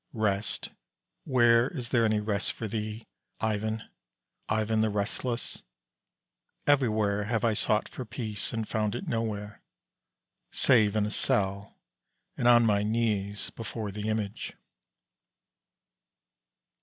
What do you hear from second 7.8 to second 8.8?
for peace and